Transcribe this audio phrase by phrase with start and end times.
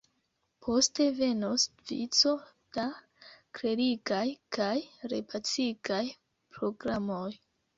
[0.67, 2.33] Poste venos vico
[2.79, 2.85] da
[3.59, 4.25] klerigaj
[4.59, 4.73] kaj
[5.15, 6.03] repacigaj
[6.57, 7.31] programoj.